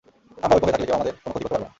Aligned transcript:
আমরা 0.45 0.55
ঐক্য 0.55 0.63
হয়ে 0.65 0.73
থাকলে 0.73 0.87
কেউ 0.87 0.97
আমাদের 0.99 1.13
কোন 1.15 1.21
ক্ষতি 1.33 1.43
করতে 1.43 1.49
পারবে 1.51 1.63
না। 1.65 1.69